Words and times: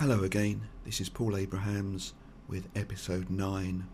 Hello 0.00 0.22
again, 0.22 0.62
this 0.86 0.98
is 0.98 1.10
Paul 1.10 1.36
Abrahams 1.36 2.14
with 2.48 2.70
episode 2.74 3.28
9 3.28 3.86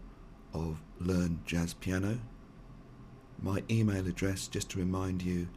of 0.54 0.80
Learn 1.00 1.40
Jazz 1.44 1.74
Piano. 1.74 2.20
My 3.42 3.64
email 3.68 4.06
address, 4.06 4.46
just 4.46 4.70
to 4.70 4.78
remind 4.78 5.22
you, 5.22 5.48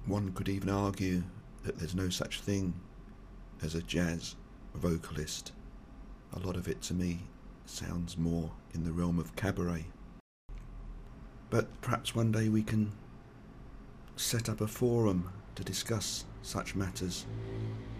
One 0.04 0.32
could 0.32 0.48
even 0.48 0.68
argue 0.68 1.22
that 1.64 1.78
there's 1.78 1.94
no 1.94 2.10
such 2.10 2.40
thing 2.40 2.74
as 3.62 3.74
a 3.74 3.82
jazz 3.82 4.36
vocalist. 4.74 5.52
A 6.34 6.38
lot 6.38 6.56
of 6.56 6.68
it 6.68 6.82
to 6.82 6.94
me 6.94 7.20
sounds 7.64 8.18
more 8.18 8.50
in 8.74 8.84
the 8.84 8.92
realm 8.92 9.18
of 9.18 9.36
cabaret. 9.36 9.86
But 11.48 11.80
perhaps 11.80 12.14
one 12.14 12.30
day 12.30 12.50
we 12.50 12.62
can 12.62 12.92
set 14.20 14.50
up 14.50 14.60
a 14.60 14.66
forum 14.66 15.30
to 15.54 15.64
discuss 15.64 16.24
such 16.42 16.74
matters. 16.74 17.26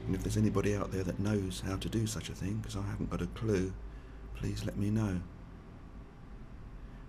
And 0.06 0.14
if 0.14 0.22
there's 0.22 0.36
anybody 0.36 0.76
out 0.76 0.92
there 0.92 1.02
that 1.02 1.18
knows 1.18 1.62
how 1.66 1.76
to 1.76 1.88
do 1.88 2.06
such 2.06 2.28
a 2.28 2.34
thing, 2.34 2.56
because 2.56 2.76
I 2.76 2.82
haven't 2.82 3.10
got 3.10 3.22
a 3.22 3.26
clue, 3.28 3.72
please 4.34 4.64
let 4.64 4.76
me 4.76 4.90
know. 4.90 5.20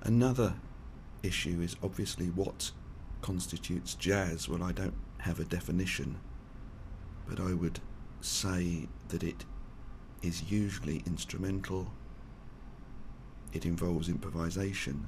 Another 0.04 0.54
issue 1.24 1.60
is 1.62 1.76
obviously 1.84 2.28
what 2.28 2.72
constitutes 3.22 3.96
jazz. 3.96 4.48
Well, 4.48 4.64
I 4.64 4.72
don't 4.72 4.96
have 5.20 5.40
a 5.40 5.46
definition, 5.46 6.18
but 7.28 7.40
I 7.40 7.54
would 7.54 7.80
say 8.22 8.88
that 9.10 9.24
it 9.24 9.46
is 10.22 10.52
usually 10.52 11.04
instrumental, 11.06 11.92
it 13.52 13.66
involves 13.66 14.08
improvisation, 14.08 15.08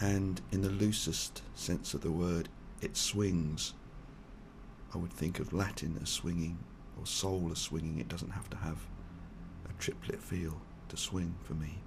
and 0.00 0.40
in 0.52 0.62
the 0.62 0.70
loosest 0.70 1.42
sense 1.54 1.94
of 1.94 2.00
the 2.02 2.12
word, 2.12 2.48
it 2.82 2.96
swings. 2.96 3.74
I 4.94 4.98
would 4.98 5.12
think 5.12 5.38
of 5.38 5.52
Latin 5.52 5.98
as 6.02 6.10
swinging 6.10 6.58
or 6.98 7.06
soul 7.06 7.48
as 7.50 7.58
swinging. 7.58 7.98
It 7.98 8.08
doesn't 8.08 8.30
have 8.30 8.50
to 8.50 8.56
have 8.58 8.78
a 9.68 9.72
triplet 9.80 10.20
feel 10.20 10.60
to 10.88 10.96
swing 10.96 11.34
for 11.44 11.54
me. 11.54 11.78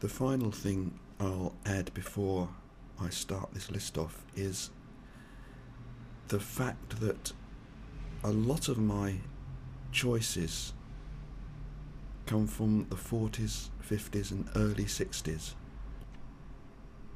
The 0.00 0.08
final 0.08 0.50
thing 0.50 0.98
I'll 1.18 1.54
add 1.64 1.92
before 1.94 2.48
I 3.00 3.08
start 3.08 3.52
this 3.52 3.70
list 3.70 3.98
off 3.98 4.24
is 4.36 4.70
the 6.28 6.38
fact 6.38 7.00
that 7.00 7.32
a 8.22 8.30
lot 8.30 8.68
of 8.68 8.78
my 8.78 9.16
choices 9.92 10.74
come 12.26 12.46
from 12.46 12.86
the 12.90 12.96
40s, 12.96 13.68
50s, 13.88 14.30
and 14.32 14.48
early 14.56 14.84
60s. 14.84 15.54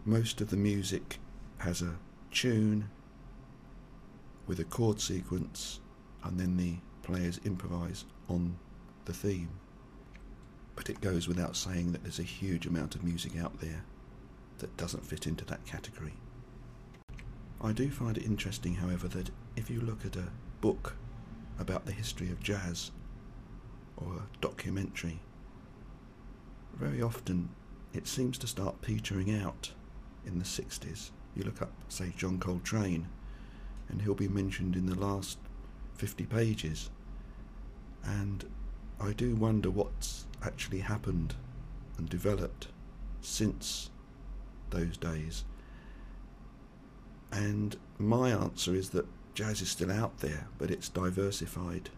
Most 0.05 0.41
of 0.41 0.51
the 0.51 0.57
music 0.57 1.19
has 1.61 1.83
a 1.83 1.95
tune 2.31 2.89
with 4.47 4.59
a 4.61 4.65
chord 4.65 4.99
sequence 4.99 5.81
and 6.25 6.41
then 6.41 6.57
the 6.57 6.75
players 7.03 7.39
improvise 7.45 8.05
on 8.29 8.57
the 9.05 9.13
theme. 9.13 9.51
But 10.75 10.89
it 10.89 11.03
goes 11.03 11.29
without 11.29 11.57
saying 11.57 11.93
that 11.93 12.03
there's 12.03 12.19
a 12.19 12.25
huge 12.25 12.67
amount 12.67 12.95
of 12.95 13.05
music 13.05 13.37
out 13.37 13.61
there 13.61 13.85
that 14.59 14.77
doesn't 14.79 15.05
fit 15.05 15.27
into 15.27 15.45
that 15.47 15.65
category. 15.67 16.15
I 17.61 17.73
do 17.73 17.91
find 17.91 18.17
it 18.17 18.25
interesting, 18.25 18.77
however, 18.77 19.07
that 19.09 19.31
if 19.55 19.69
you 19.69 19.83
look 19.83 20.07
at 20.07 20.17
a 20.17 20.33
book 20.63 20.97
about 21.59 21.85
the 21.85 21.93
history 21.93 22.31
of 22.31 22.43
jazz 22.43 22.91
or 23.99 24.15
a 24.15 24.41
documentary, 24.41 25.21
very 26.75 27.03
often 27.03 27.51
it 27.93 28.07
seems 28.07 28.39
to 28.39 28.47
start 28.47 28.81
petering 28.81 29.35
out 29.35 29.73
in 30.25 30.39
the 30.39 30.45
60s 30.45 31.11
you 31.35 31.45
look 31.45 31.63
up, 31.63 31.73
say, 31.89 32.13
John 32.17 32.39
Coltrane, 32.39 33.09
and 33.89 34.03
he'll 34.03 34.15
be 34.15 34.29
mentioned 34.29 34.77
in 34.77 34.87
the 34.87 34.99
last 34.99 35.39
50 35.95 36.27
pages. 36.27 36.91
And 38.05 38.45
I 39.01 39.13
do 39.13 39.35
wonder 39.35 39.71
what's 39.71 40.27
actually 40.43 40.81
happened 40.81 41.35
and 41.99 42.09
developed 42.09 42.69
since 43.21 43.91
those 44.71 44.97
days. 44.97 45.45
And 47.33 47.77
my 47.99 48.31
answer 48.31 48.75
is 48.75 48.91
that 48.91 49.07
jazz 49.35 49.61
is 49.63 49.71
still 49.71 49.93
out 49.93 50.19
there, 50.19 50.49
but 50.59 50.71
it's 50.71 50.89
diversified 50.89 51.91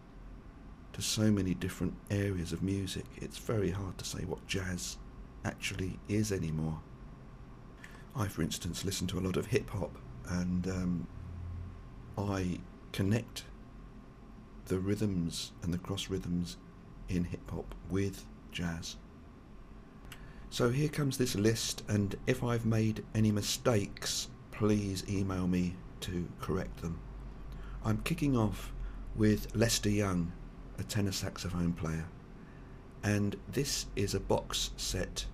to 0.93 1.03
so 1.03 1.31
many 1.31 1.55
different 1.55 1.95
areas 2.11 2.53
of 2.53 2.63
music. 2.63 3.07
It's 3.17 3.39
very 3.39 3.71
hard 3.71 3.97
to 3.99 4.05
say 4.05 4.25
what 4.25 4.47
jazz 4.47 4.99
actually 5.45 5.99
is 6.09 6.33
anymore. 6.33 6.81
I, 8.15 8.29
for 8.29 8.43
instance, 8.43 8.85
listen 8.85 9.07
to 9.09 9.19
a 9.19 9.21
lot 9.21 9.37
of 9.37 9.47
hip 9.47 9.71
hop 9.71 9.97
and 10.29 10.67
um, 10.69 11.07
I 12.19 12.61
connect 12.93 13.45
the 14.67 14.79
rhythms 14.79 15.53
and 15.63 15.73
the 15.73 15.79
cross 15.79 16.09
rhythms 16.09 16.57
in 17.09 17.25
hip 17.25 17.51
hop 17.51 17.75
with 17.91 18.25
jazz. 18.53 18.97
So 20.51 20.69
here 20.69 20.89
comes 20.89 21.17
this 21.17 21.35
list, 21.35 21.83
and 21.89 22.15
if 22.27 22.45
I've 22.45 22.67
made 22.67 23.05
any 23.15 23.33
mistakes, 23.33 24.29
please 24.51 25.03
email 25.09 25.49
me 25.49 25.77
to 26.03 26.29
correct 26.41 26.83
them. 26.83 27.01
I'm 27.85 28.03
kicking 28.03 28.37
off 28.37 28.71
with 29.17 29.55
Lester 29.57 29.89
Young, 29.89 30.31
a 30.79 30.83
tenor 30.83 31.13
saxophone 31.13 31.73
player, 31.73 32.05
and 33.03 33.37
this 33.51 33.87
is 33.97 34.15
a 34.15 34.21
box 34.21 34.71
set 34.77 35.25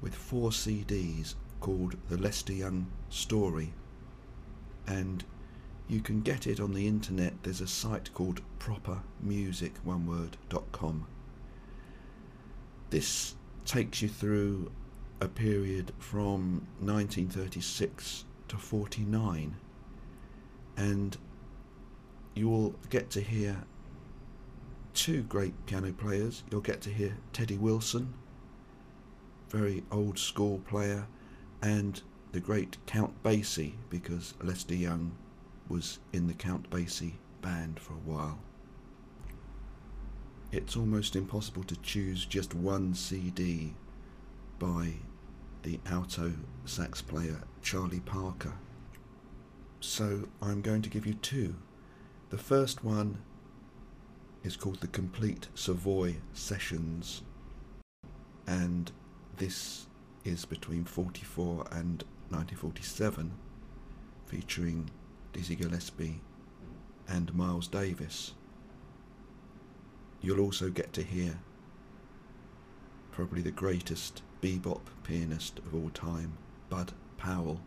with 0.00 0.14
four 0.14 0.50
CDs 0.50 1.34
called 1.60 1.96
The 2.08 2.16
Lester 2.16 2.52
Young 2.52 2.86
Story. 3.08 3.72
And 4.86 5.24
you 5.88 6.00
can 6.00 6.22
get 6.22 6.46
it 6.46 6.60
on 6.60 6.74
the 6.74 6.86
internet. 6.86 7.34
There's 7.42 7.60
a 7.60 7.66
site 7.66 8.14
called 8.14 8.40
propermusic.com. 8.58 11.06
This 12.90 13.34
takes 13.64 14.02
you 14.02 14.08
through 14.08 14.70
a 15.20 15.28
period 15.28 15.92
from 15.98 16.66
1936 16.80 18.24
to 18.48 18.56
49 18.56 19.56
and 20.76 21.16
you 22.34 22.48
will 22.48 22.74
get 22.90 23.10
to 23.10 23.20
hear 23.20 23.64
two 24.92 25.22
great 25.22 25.54
piano 25.66 25.92
players. 25.92 26.44
You'll 26.50 26.60
get 26.60 26.80
to 26.82 26.90
hear 26.90 27.16
Teddy 27.32 27.56
Wilson, 27.56 28.12
very 29.48 29.84
old 29.90 30.18
school 30.18 30.60
player, 30.68 31.06
and 31.62 32.00
the 32.32 32.40
great 32.40 32.76
Count 32.86 33.22
Basie, 33.22 33.74
because 33.90 34.34
Lester 34.42 34.74
Young 34.74 35.16
was 35.68 35.98
in 36.12 36.26
the 36.26 36.34
Count 36.34 36.68
Basie 36.70 37.14
band 37.42 37.80
for 37.80 37.94
a 37.94 38.08
while. 38.08 38.38
It's 40.52 40.76
almost 40.76 41.16
impossible 41.16 41.64
to 41.64 41.76
choose 41.76 42.24
just 42.24 42.54
one 42.54 42.94
CD 42.94 43.74
by 44.58 44.94
the 45.62 45.80
alto 45.86 46.32
sax 46.64 47.02
player 47.02 47.42
Charlie 47.62 48.00
Parker. 48.00 48.52
So 49.80 50.28
I'm 50.40 50.62
going 50.62 50.82
to 50.82 50.90
give 50.90 51.06
you 51.06 51.14
two. 51.14 51.56
The 52.30 52.38
first 52.38 52.84
one 52.84 53.18
is 54.44 54.56
called 54.56 54.80
the 54.80 54.86
Complete 54.86 55.48
Savoy 55.54 56.16
Sessions, 56.32 57.22
and 58.46 58.92
this 59.36 59.85
is 60.26 60.44
between 60.44 60.84
44 60.84 61.66
and 61.70 62.02
1947, 62.30 63.32
featuring 64.26 64.90
Dizzy 65.32 65.54
Gillespie 65.54 66.20
and 67.08 67.32
Miles 67.32 67.68
Davis. 67.68 68.34
You'll 70.20 70.40
also 70.40 70.68
get 70.68 70.92
to 70.94 71.02
hear 71.02 71.38
probably 73.12 73.40
the 73.40 73.52
greatest 73.52 74.22
bebop 74.42 74.80
pianist 75.04 75.60
of 75.60 75.74
all 75.74 75.90
time, 75.90 76.36
Bud 76.68 76.92
Powell. 77.16 77.60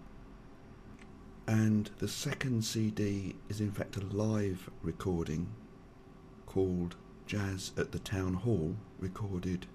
And 1.47 1.89
the 1.99 2.07
second 2.07 2.63
CD 2.65 3.35
is 3.47 3.61
in 3.61 3.71
fact 3.71 3.95
a 3.95 4.01
live 4.01 4.69
recording 4.83 5.47
called 6.45 6.95
Jazz 7.25 7.71
at 7.77 7.91
the 7.91 7.99
Town 7.99 8.33
Hall, 8.33 8.75
recorded 8.99 9.65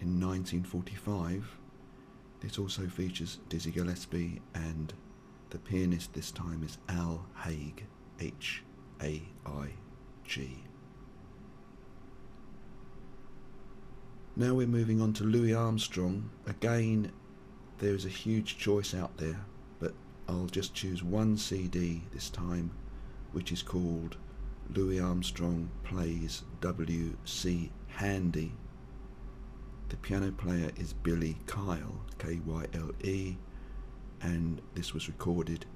in 0.00 0.20
1945. 0.20 1.59
This 2.40 2.58
also 2.58 2.86
features 2.86 3.38
Dizzy 3.48 3.70
Gillespie 3.70 4.40
and 4.54 4.92
the 5.50 5.58
pianist 5.58 6.14
this 6.14 6.30
time 6.30 6.62
is 6.62 6.78
Al 6.88 7.26
Haig, 7.44 7.84
H 8.18 8.62
A 9.02 9.22
I 9.44 9.68
G. 10.24 10.64
Now 14.36 14.54
we're 14.54 14.66
moving 14.66 15.02
on 15.02 15.12
to 15.14 15.24
Louis 15.24 15.52
Armstrong. 15.52 16.30
Again, 16.46 17.12
there 17.78 17.94
is 17.94 18.06
a 18.06 18.10
huge 18.10 18.56
choice 18.56 18.94
out 18.94 19.16
there, 19.18 19.44
but 19.78 19.92
I'll 20.28 20.46
just 20.46 20.72
choose 20.72 21.02
one 21.02 21.36
CD 21.36 22.04
this 22.12 22.30
time, 22.30 22.70
which 23.32 23.52
is 23.52 23.62
called 23.62 24.16
Louis 24.74 25.00
Armstrong 25.00 25.70
Plays 25.84 26.42
W.C. 26.60 27.70
Handy. 27.88 28.52
The 29.90 29.96
piano 29.96 30.30
player 30.30 30.70
is 30.76 30.92
Billy 30.92 31.36
Kyle, 31.46 32.00
K 32.18 32.40
Y 32.46 32.66
L 32.74 32.92
E, 33.02 33.36
and 34.22 34.62
this 34.74 34.94
was 34.94 35.08
recorded 35.08 35.66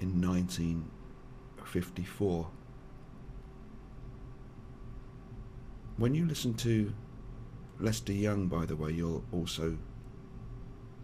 in 0.00 0.20
1954. 0.20 2.48
When 5.96 6.12
you 6.12 6.26
listen 6.26 6.54
to 6.54 6.92
Lester 7.78 8.12
Young, 8.12 8.48
by 8.48 8.66
the 8.66 8.74
way, 8.74 8.90
you'll 8.90 9.22
also 9.30 9.78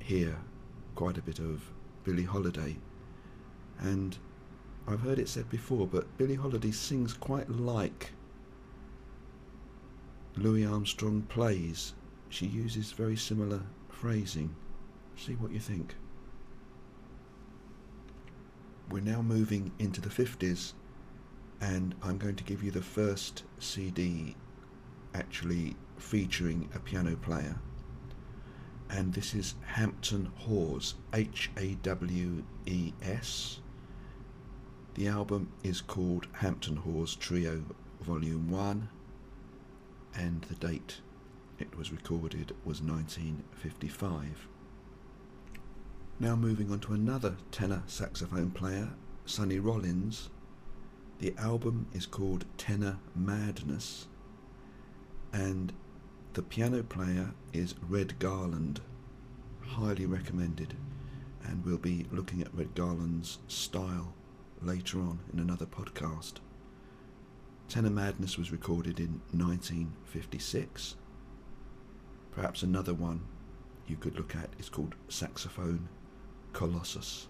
hear 0.01 0.37
quite 0.97 1.17
a 1.17 1.23
bit 1.23 1.39
of 1.39 1.63
Billie 2.03 2.25
Holiday. 2.25 2.77
And 3.79 4.19
I've 4.89 5.03
heard 5.03 5.21
it 5.21 5.29
said 5.29 5.49
before, 5.49 5.87
but 5.87 6.19
Billie 6.19 6.35
Holiday 6.35 6.73
sings 6.73 7.13
quite 7.13 7.49
like 7.49 8.11
Louis 10.37 10.67
Armstrong 10.67 11.23
plays. 11.23 11.95
She 12.29 12.47
uses 12.47 12.93
very 12.93 13.17
similar 13.17 13.63
phrasing. 13.89 14.55
See 15.17 15.35
what 15.35 15.51
you 15.51 15.61
think. 15.61 15.95
We're 18.91 19.03
now 19.03 19.23
moving 19.23 19.73
into 19.79 20.01
the 20.01 20.09
50s, 20.09 20.73
and 21.61 21.95
I'm 22.03 22.19
going 22.19 22.37
to 22.37 22.45
give 22.45 22.63
you 22.63 22.71
the 22.71 22.83
first 22.83 23.45
CD 23.59 24.37
actually 25.15 25.77
featuring 25.97 26.69
a 26.75 26.79
piano 26.79 27.17
player. 27.17 27.57
And 28.91 29.13
this 29.13 29.35
is 29.35 29.55
Hampton 29.67 30.31
Hawes, 30.37 30.95
H 31.13 31.51
A 31.57 31.75
W 31.83 32.45
E 32.67 32.93
S. 33.03 33.61
The 34.95 35.09
album 35.09 35.53
is 35.63 35.81
called 35.81 36.27
Hampton 36.33 36.77
Hawes 36.77 37.15
Trio 37.15 37.63
Volume 38.01 38.51
1, 38.51 38.89
and 40.15 40.43
the 40.43 40.55
date 40.55 41.01
it 41.59 41.77
was 41.77 41.93
recorded 41.93 42.55
was 42.65 42.81
1955. 42.81 44.49
Now 46.21 46.37
moving 46.37 46.71
on 46.71 46.81
to 46.81 46.95
another 46.95 47.37
tenor 47.51 47.83
saxophone 47.87 48.51
player, 48.51 48.91
Sonny 49.27 49.59
Rollins. 49.59 50.31
The 51.19 51.35
album 51.37 51.87
is 51.93 52.07
called 52.07 52.45
Tenor 52.57 52.99
Madness, 53.15 54.07
and 55.33 55.73
the 56.35 56.43
piano 56.43 56.83
player 56.83 57.35
is 57.53 57.75
Red 57.89 58.19
Garland. 58.19 58.81
Highly 59.61 60.07
recommended, 60.07 60.75
and 61.45 61.65
we'll 61.65 61.79
be 61.79 62.07
looking 62.11 62.41
at 62.41 62.55
Red 62.55 62.75
Garland's 62.75 63.39
style 63.49 64.15
later 64.63 65.01
on 65.01 65.21
in 65.33 65.39
another 65.39 65.67
podcast. 65.67 66.35
Tenor 67.69 67.91
Madness 67.91 68.39
was 68.39 68.51
recorded 68.51 68.99
in 68.99 69.21
1956. 69.33 70.97
Perhaps 72.33 72.63
another 72.63 72.95
one 72.95 73.21
you 73.87 73.97
could 73.97 74.17
look 74.17 74.37
at 74.37 74.51
is 74.59 74.69
called 74.69 74.95
Saxophone 75.09 75.89
Colossus. 76.53 77.29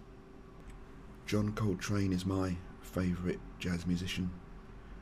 John 1.25 1.53
Coltrane 1.53 2.13
is 2.13 2.25
my 2.25 2.57
favourite 2.81 3.39
jazz 3.59 3.85
musician, 3.85 4.31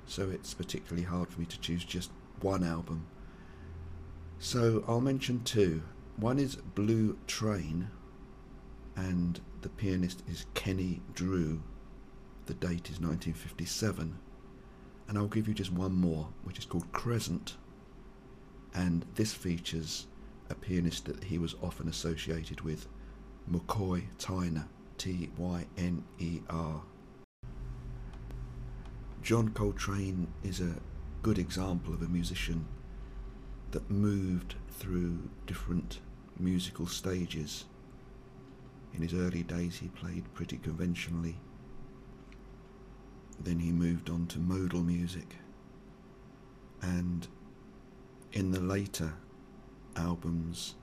so 0.06 0.30
it's 0.30 0.54
particularly 0.54 1.04
hard 1.06 1.30
for 1.30 1.40
me 1.40 1.46
to 1.48 1.60
choose 1.60 1.84
just 1.84 2.12
one 2.42 2.64
album. 2.64 3.08
So 4.40 4.84
I'll 4.88 5.02
mention 5.02 5.44
two. 5.44 5.82
One 6.18 6.40
is 6.40 6.56
Blue 6.56 7.18
Train, 7.28 7.90
and 8.96 9.40
the 9.62 9.70
pianist 9.70 10.24
is 10.28 10.46
Kenny 10.54 11.02
Drew. 11.14 11.62
The 12.46 12.54
date 12.54 12.90
is 12.90 13.00
1957. 13.00 14.18
And 15.08 15.18
I'll 15.18 15.28
give 15.28 15.48
you 15.48 15.54
just 15.54 15.72
one 15.72 15.94
more, 15.94 16.30
which 16.44 16.60
is 16.60 16.66
called 16.66 16.92
Crescent. 16.92 17.56
And 18.74 19.06
this 19.16 19.34
features 19.34 20.08
a 20.50 20.56
pianist 20.56 21.06
that 21.06 21.24
he 21.26 21.38
was 21.38 21.56
often 21.62 21.88
associated 21.88 22.62
with, 22.62 22.88
McCoy 23.52 24.04
Tyner, 24.18 24.66
T 24.98 25.30
Y 25.38 25.66
N 25.78 26.04
E 26.20 26.42
R. 26.50 26.82
John 29.22 29.50
Coltrane 29.50 30.28
is 30.44 30.62
a 30.62 30.76
good 31.22 31.38
example 31.38 31.94
of 31.94 32.02
a 32.02 32.08
musician 32.08 32.66
that 33.72 33.90
moved 33.90 34.56
through 34.70 35.30
different 35.46 36.00
musical 36.40 36.88
stages. 36.88 37.66
In 38.94 39.02
his 39.02 39.14
early 39.14 39.44
days, 39.44 39.78
he 39.78 39.90
played 39.90 40.34
pretty 40.34 40.58
conventionally. 40.58 41.36
Then 43.40 43.60
he 43.60 43.72
moved 43.72 44.10
on 44.10 44.28
to 44.28 44.40
modal 44.40 44.82
music. 44.82 45.36
And 46.82 47.28
in 48.38 48.52
the 48.52 48.60
later 48.60 49.14
albums, 49.96 50.76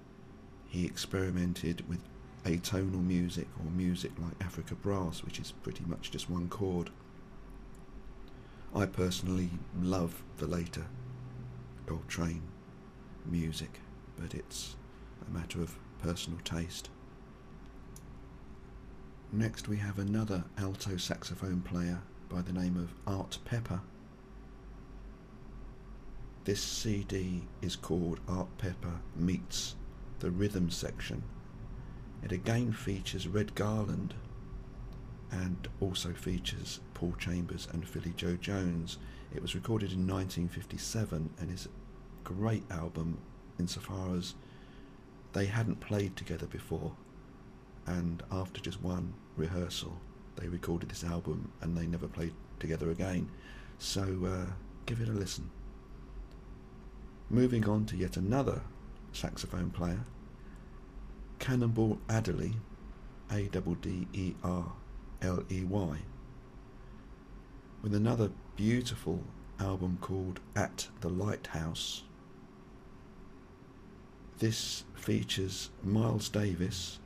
he 0.66 0.84
experimented 0.84 1.88
with 1.88 2.00
atonal 2.44 3.00
music 3.00 3.46
or 3.60 3.70
music 3.70 4.10
like 4.18 4.34
Africa 4.40 4.74
Brass, 4.74 5.22
which 5.22 5.38
is 5.38 5.52
pretty 5.62 5.84
much 5.86 6.10
just 6.10 6.28
one 6.28 6.48
chord. 6.48 6.90
I 8.74 8.86
personally 8.86 9.50
love 9.80 10.24
the 10.38 10.48
later 10.48 10.84
Coltrane 11.86 12.42
music, 13.24 13.78
but 14.18 14.34
it's 14.34 14.74
a 15.24 15.30
matter 15.30 15.60
of 15.62 15.78
personal 16.02 16.40
taste. 16.42 16.88
Next, 19.30 19.68
we 19.68 19.76
have 19.76 20.00
another 20.00 20.42
alto 20.58 20.96
saxophone 20.96 21.60
player 21.60 22.00
by 22.28 22.42
the 22.42 22.52
name 22.52 22.76
of 22.76 22.92
Art 23.06 23.38
Pepper. 23.44 23.80
This 26.44 26.60
CD 26.60 27.40
is 27.62 27.74
called 27.74 28.20
Art 28.28 28.58
Pepper 28.58 29.00
Meets 29.16 29.76
the 30.18 30.30
Rhythm 30.30 30.68
Section. 30.68 31.22
It 32.22 32.32
again 32.32 32.70
features 32.70 33.26
Red 33.26 33.54
Garland 33.54 34.12
and 35.30 35.66
also 35.80 36.12
features 36.12 36.80
Paul 36.92 37.14
Chambers 37.18 37.66
and 37.72 37.88
Philly 37.88 38.12
Joe 38.14 38.36
Jones. 38.36 38.98
It 39.34 39.40
was 39.40 39.54
recorded 39.54 39.92
in 39.92 40.06
1957 40.06 41.30
and 41.40 41.50
is 41.50 41.64
a 41.64 42.28
great 42.28 42.70
album 42.70 43.16
insofar 43.58 44.14
as 44.14 44.34
they 45.32 45.46
hadn't 45.46 45.80
played 45.80 46.14
together 46.14 46.46
before 46.46 46.92
and 47.86 48.22
after 48.30 48.60
just 48.60 48.82
one 48.82 49.14
rehearsal 49.38 49.96
they 50.36 50.48
recorded 50.48 50.90
this 50.90 51.04
album 51.04 51.50
and 51.62 51.74
they 51.74 51.86
never 51.86 52.06
played 52.06 52.34
together 52.58 52.90
again. 52.90 53.30
So 53.78 54.02
uh, 54.26 54.52
give 54.84 55.00
it 55.00 55.08
a 55.08 55.12
listen. 55.12 55.50
Moving 57.34 57.68
on 57.68 57.84
to 57.86 57.96
yet 57.96 58.16
another 58.16 58.60
saxophone 59.10 59.70
player, 59.70 60.04
Cannonball 61.40 61.98
Adderley, 62.08 62.52
A 63.28 63.48
D 63.48 63.60
D 63.80 64.06
E 64.12 64.34
R 64.44 64.72
L 65.20 65.42
E 65.50 65.64
Y, 65.64 65.98
with 67.82 67.92
another 67.92 68.30
beautiful 68.54 69.24
album 69.58 69.98
called 70.00 70.38
At 70.54 70.86
the 71.00 71.08
Lighthouse. 71.08 72.04
This 74.38 74.84
features 74.94 75.70
Miles 75.82 76.28
Davis 76.28 77.00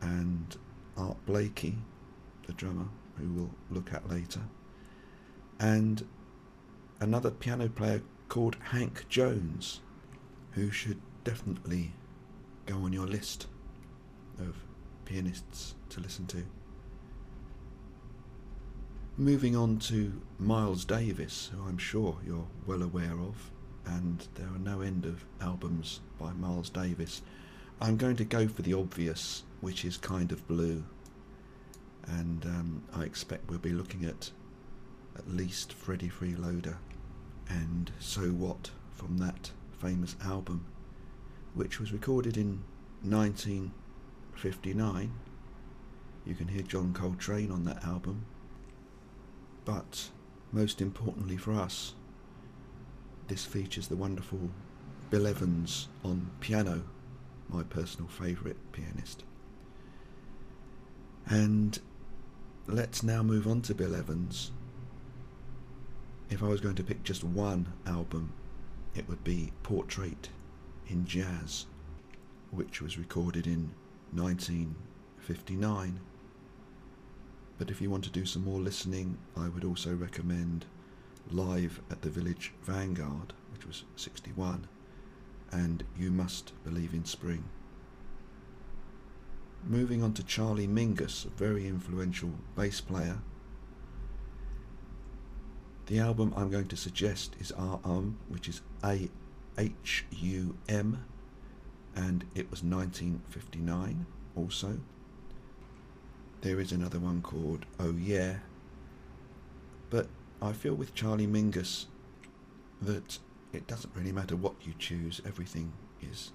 and 0.00 0.56
Art 0.96 1.24
Blakey, 1.24 1.78
the 2.48 2.52
drummer, 2.52 2.88
who 3.16 3.28
we'll 3.28 3.54
look 3.70 3.94
at 3.94 4.10
later, 4.10 4.40
and 5.60 6.04
another 6.98 7.30
piano 7.30 7.68
player 7.68 8.02
called 8.28 8.56
Hank 8.70 9.08
Jones, 9.08 9.80
who 10.52 10.70
should 10.70 11.00
definitely 11.24 11.92
go 12.66 12.76
on 12.76 12.92
your 12.92 13.06
list 13.06 13.46
of 14.38 14.56
pianists 15.04 15.74
to 15.90 16.00
listen 16.00 16.26
to. 16.26 16.44
Moving 19.16 19.54
on 19.54 19.78
to 19.80 20.20
Miles 20.38 20.84
Davis, 20.84 21.50
who 21.54 21.62
I'm 21.64 21.78
sure 21.78 22.16
you're 22.26 22.48
well 22.66 22.82
aware 22.82 23.12
of, 23.12 23.50
and 23.86 24.26
there 24.34 24.48
are 24.48 24.58
no 24.58 24.80
end 24.80 25.04
of 25.04 25.24
albums 25.40 26.00
by 26.18 26.32
Miles 26.32 26.70
Davis. 26.70 27.22
I'm 27.80 27.96
going 27.96 28.16
to 28.16 28.24
go 28.24 28.48
for 28.48 28.62
the 28.62 28.74
obvious, 28.74 29.44
which 29.60 29.84
is 29.84 29.96
kind 29.96 30.32
of 30.32 30.46
blue, 30.48 30.82
and 32.08 32.44
um, 32.46 32.82
I 32.94 33.04
expect 33.04 33.48
we'll 33.48 33.58
be 33.58 33.72
looking 33.72 34.04
at 34.04 34.30
at 35.16 35.28
least 35.30 35.72
Freddie 35.72 36.08
Freeloader 36.08 36.76
and 37.48 37.90
So 37.98 38.30
What 38.30 38.70
from 38.92 39.18
that 39.18 39.50
famous 39.78 40.14
album, 40.24 40.64
which 41.54 41.80
was 41.80 41.92
recorded 41.92 42.36
in 42.36 42.62
1959. 43.02 45.12
You 46.24 46.34
can 46.34 46.48
hear 46.48 46.62
John 46.62 46.92
Coltrane 46.92 47.50
on 47.50 47.64
that 47.64 47.84
album 47.84 48.26
but 49.64 50.10
most 50.52 50.80
importantly 50.80 51.36
for 51.36 51.52
us, 51.52 51.94
this 53.28 53.44
features 53.44 53.88
the 53.88 53.96
wonderful 53.96 54.50
Bill 55.10 55.26
Evans 55.26 55.88
on 56.04 56.30
piano, 56.40 56.82
my 57.48 57.62
personal 57.62 58.08
favourite 58.08 58.56
pianist. 58.72 59.24
And 61.26 61.78
let's 62.66 63.02
now 63.02 63.22
move 63.22 63.46
on 63.46 63.62
to 63.62 63.74
Bill 63.74 63.94
Evans. 63.94 64.50
If 66.34 66.42
I 66.42 66.48
was 66.48 66.60
going 66.60 66.74
to 66.74 66.84
pick 66.84 67.02
just 67.04 67.24
one 67.24 67.72
album, 67.86 68.32
it 68.94 69.08
would 69.08 69.24
be 69.24 69.52
Portrait 69.62 70.28
in 70.88 71.06
Jazz, 71.06 71.66
which 72.50 72.82
was 72.82 72.98
recorded 72.98 73.46
in 73.46 73.70
1959 74.12 76.00
but 77.58 77.70
if 77.70 77.80
you 77.80 77.88
want 77.88 78.04
to 78.04 78.10
do 78.10 78.26
some 78.26 78.44
more 78.44 78.60
listening, 78.60 79.16
I 79.36 79.48
would 79.48 79.64
also 79.64 79.94
recommend 79.94 80.66
Live 81.30 81.80
at 81.90 82.02
the 82.02 82.10
Village 82.10 82.52
Vanguard, 82.62 83.32
which 83.52 83.64
was 83.64 83.84
61, 83.96 84.66
and 85.52 85.84
You 85.96 86.10
Must 86.10 86.52
Believe 86.64 86.92
in 86.92 87.04
Spring. 87.04 87.44
Moving 89.66 90.02
on 90.02 90.12
to 90.14 90.24
Charlie 90.24 90.66
Mingus, 90.66 91.24
a 91.24 91.30
very 91.30 91.66
influential 91.66 92.32
bass 92.56 92.80
player. 92.80 93.18
The 95.86 95.98
album 95.98 96.32
I'm 96.34 96.50
going 96.50 96.68
to 96.68 96.76
suggest 96.76 97.36
is 97.40 97.52
R 97.52 97.78
Um, 97.84 98.16
which 98.28 98.48
is 98.48 98.62
A 98.82 99.10
H 99.58 100.06
U 100.10 100.56
M, 100.66 101.04
and 101.94 102.24
it 102.34 102.50
was 102.50 102.62
1959 102.62 104.06
also. 104.34 104.80
There 106.40 106.58
is 106.58 106.72
another 106.72 106.98
one 106.98 107.20
called 107.20 107.66
Oh 107.78 107.92
Yeah. 107.92 108.36
But 109.90 110.08
I 110.40 110.52
feel 110.52 110.74
with 110.74 110.94
Charlie 110.94 111.26
Mingus 111.26 111.86
that 112.80 113.18
it 113.52 113.66
doesn't 113.66 113.94
really 113.94 114.12
matter 114.12 114.36
what 114.36 114.54
you 114.62 114.72
choose, 114.78 115.20
everything 115.26 115.72
is 116.02 116.32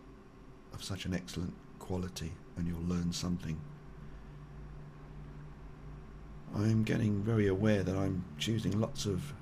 of 0.74 0.84
such 0.84 1.06
an 1.06 1.14
excellent 1.14 1.54
quality 1.80 2.32
and 2.56 2.68
you'll 2.68 2.82
learn 2.88 3.12
something. 3.12 3.60
I'm 6.56 6.84
getting 6.84 7.22
very 7.22 7.48
aware 7.48 7.84
that 7.84 7.96
I'm 7.96 8.24
choosing 8.38 8.80
lots 8.80 9.06
of 9.06 9.34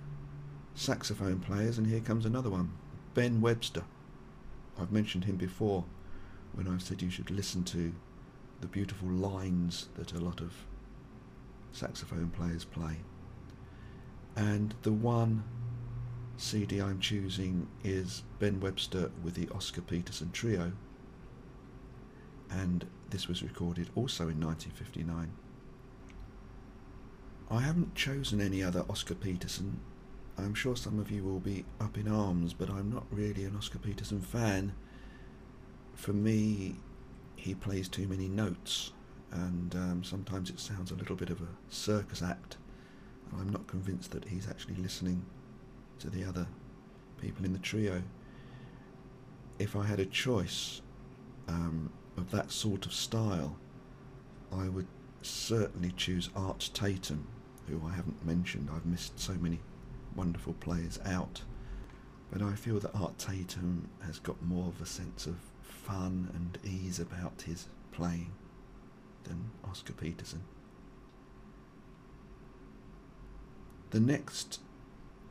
saxophone 0.78 1.40
players, 1.40 1.80
and 1.80 1.88
here 1.88 2.00
comes 2.00 2.26
another 2.26 2.52
one 2.52 2.72
Ben 3.16 3.42
Webster. 3.42 3.84
I've 4.80 4.92
mentioned 4.92 5.26
him 5.26 5.36
before 5.36 5.84
when 6.54 6.68
I've 6.68 6.84
said 6.84 7.02
you 7.02 7.10
should 7.10 7.32
listen 7.32 7.64
to 7.66 7.94
the 8.62 8.68
beautiful 8.68 9.10
lines 9.10 9.90
that 9.96 10.14
a 10.14 10.20
lot 10.20 10.40
of 10.40 10.54
saxophone 11.72 12.30
players 12.30 12.64
play. 12.64 12.98
And 14.36 14.76
the 14.84 14.92
one 14.92 15.44
CD 16.38 16.80
I'm 16.80 17.00
choosing 17.00 17.68
is 17.84 18.22
Ben 18.38 18.60
Webster 18.60 19.10
with 19.24 19.34
the 19.34 19.50
Oscar 19.50 19.82
Peterson 19.82 20.30
Trio, 20.32 20.74
and 22.52 22.86
this 23.10 23.28
was 23.28 23.42
recorded 23.42 23.90
also 23.96 24.30
in 24.30 24.40
1959. 24.40 25.32
I 27.50 27.62
haven't 27.62 27.96
chosen 27.96 28.40
any 28.40 28.62
other 28.62 28.86
Oscar 28.88 29.16
Peterson. 29.16 29.80
I'm 30.38 30.54
sure 30.54 30.76
some 30.76 31.00
of 31.00 31.10
you 31.10 31.24
will 31.24 31.40
be 31.40 31.66
up 31.82 31.98
in 31.98 32.08
arms, 32.08 32.54
but 32.54 32.70
I'm 32.70 32.92
not 32.92 33.06
really 33.12 33.44
an 33.44 33.56
Oscar 33.56 33.80
Peterson 33.80 34.22
fan. 34.22 34.74
For 35.96 36.14
me, 36.14 36.76
he 37.36 37.56
plays 37.56 37.90
too 37.90 38.08
many 38.08 38.28
notes, 38.28 38.92
and 39.32 39.74
um, 39.76 40.04
sometimes 40.04 40.50
it 40.50 40.60
sounds 40.60 40.92
a 40.92 40.96
little 40.96 41.16
bit 41.16 41.32
of 41.32 41.42
a 41.42 41.48
circus 41.70 42.22
act. 42.22 42.58
I'm 43.34 43.50
not 43.50 43.68
convinced 43.68 44.12
that 44.12 44.26
he's 44.26 44.48
actually 44.48 44.76
listening 44.76 45.26
to 46.00 46.10
the 46.10 46.24
other 46.24 46.48
people 47.20 47.44
in 47.44 47.54
the 47.54 47.60
trio. 47.60 48.04
If 49.60 49.76
I 49.76 49.86
had 49.86 50.00
a 50.00 50.06
choice 50.06 50.82
um, 51.48 51.92
of 52.16 52.30
that 52.32 52.52
sort 52.52 52.86
of 52.86 52.94
style, 52.94 53.58
I 54.52 54.70
would 54.70 54.88
certainly 55.24 55.94
choose 55.98 56.30
Art 56.36 56.70
Tatum, 56.74 57.28
who 57.68 57.82
I 57.86 57.96
haven't 57.96 58.24
mentioned. 58.24 58.70
I've 58.74 58.86
missed 58.86 59.20
so 59.20 59.34
many 59.34 59.60
wonderful 60.18 60.54
players 60.54 61.00
out. 61.06 61.44
But 62.32 62.42
I 62.42 62.56
feel 62.56 62.80
that 62.80 62.94
Art 62.94 63.18
Tatum 63.18 63.88
has 64.06 64.20
got 64.20 64.42
more 64.44 64.68
of 64.68 64.82
a 64.82 64.86
sense 64.86 65.26
of 65.26 65.38
fun 65.62 66.30
and 66.34 66.58
ease 66.66 67.00
about 67.00 67.44
his 67.44 67.68
playing 67.94 68.32
than 69.24 69.52
Oscar 69.64 69.94
Peterson. 69.94 70.44
The 73.92 74.00
next 74.02 74.60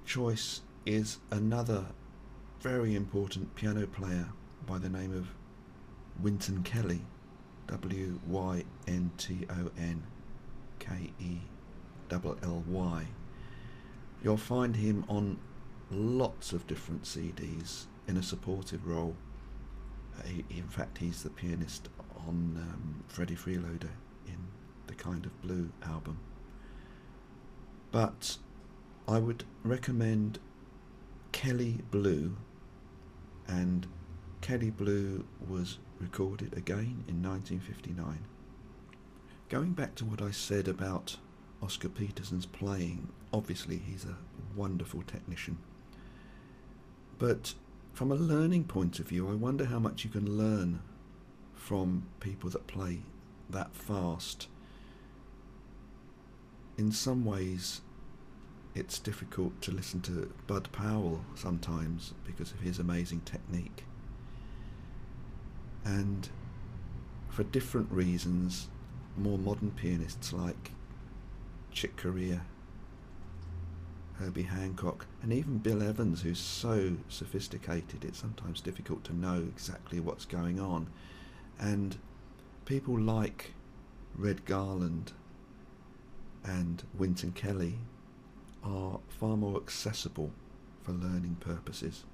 choice 0.07 0.62
is 0.87 1.19
another 1.31 1.85
very 2.61 2.95
important 2.95 3.55
piano 3.55 3.87
player 3.87 4.28
by 4.66 4.78
the 4.78 4.88
name 4.88 5.12
of 5.12 5.28
Wynton 6.23 6.62
Kelly, 6.62 7.02
W 7.66 8.19
Y 8.26 8.64
N 8.87 9.11
T 9.19 9.47
O 9.50 9.71
N 9.78 10.02
K 10.78 11.12
E 11.21 11.40
L 12.11 12.38
L 12.43 12.64
Y. 12.66 13.07
You'll 14.26 14.37
find 14.37 14.75
him 14.75 15.04
on 15.09 15.38
lots 15.88 16.52
of 16.52 16.66
different 16.66 17.04
CDs 17.04 17.85
in 18.09 18.16
a 18.16 18.25
supportive 18.25 18.85
role 18.85 19.14
he, 20.25 20.45
in 20.50 20.66
fact, 20.68 20.99
he's 20.99 21.23
the 21.23 21.30
pianist 21.30 21.90
on 22.26 22.56
um, 22.61 23.04
Freddie 23.06 23.37
Freeloader 23.37 23.90
in 24.26 24.38
the 24.88 24.95
Kind 24.95 25.26
of 25.26 25.42
Blue 25.42 25.71
album. 25.85 26.18
But 27.92 28.38
I 29.06 29.21
would 29.21 29.45
recommend 29.62 30.40
Kelly 31.30 31.78
Blue, 31.92 32.37
and 33.47 33.87
Kelly 34.40 34.71
Blue 34.71 35.25
was 35.49 35.78
recorded 36.00 36.52
again 36.56 37.04
in 37.06 37.23
1959. 37.23 38.25
Going 39.49 39.73
back 39.73 39.95
to 39.97 40.04
what 40.04 40.21
I 40.21 40.33
said 40.33 40.66
about 40.66 41.18
Oscar 41.63 41.89
Peterson's 41.89 42.47
playing, 42.47 43.09
obviously 43.33 43.79
he's 43.79 44.05
a 44.05 44.17
wonderful 44.55 45.03
technician. 45.03 45.59
But 47.19 47.55
from 47.93 48.13
a 48.13 48.17
learning 48.17 48.65
point 48.65 48.99
of 48.99 49.09
view, 49.09 49.29
I 49.29 49.35
wonder 49.35 49.65
how 49.65 49.79
much 49.79 50.05
you 50.05 50.11
can 50.11 50.37
learn 50.37 50.81
from 51.55 52.07
people 52.21 52.51
that 52.51 52.67
play 52.67 53.01
that 53.49 53.75
fast. 53.75 54.49
In 56.77 56.93
some 56.93 57.25
ways, 57.25 57.81
it's 58.75 58.99
difficult 58.99 59.63
to 59.63 59.73
listen 59.73 60.03
to 60.03 60.33
Bud 60.47 60.69
Powell 60.73 61.25
sometimes 61.35 62.13
because 62.27 62.53
of 62.53 62.61
his 62.61 62.79
amazing 62.79 63.23
technique. 63.23 63.85
And 65.85 66.29
for 67.31 67.45
different 67.45 67.91
reasons, 67.91 68.69
more 69.17 69.39
modern 69.39 69.71
pianists 69.71 70.33
like 70.33 70.73
Chick 71.76 71.99
Corea 71.99 72.40
Herbie 74.18 74.45
Hancock, 74.45 75.04
and 75.23 75.30
even 75.30 75.59
Bill 75.59 75.83
Evans, 75.83 76.23
who's 76.23 76.38
so 76.38 76.97
sophisticated, 77.11 78.02
it's 78.02 78.18
sometimes 78.18 78.62
difficult 78.62 79.04
to 79.04 79.14
know 79.14 79.45
exactly 79.47 80.00
what's 80.00 80.25
going 80.25 80.59
on. 80.59 80.87
And 81.59 81.99
people 82.64 82.99
like 82.99 83.52
Red 84.16 84.47
Garland 84.47 85.12
and 86.42 86.83
Wynton 86.97 87.33
Kelly 87.33 87.75
are 88.64 89.00
far 89.09 89.37
more 89.37 89.59
accessible 89.59 90.30
for 90.83 90.92
learning 90.92 91.37
purposes. 91.40 92.04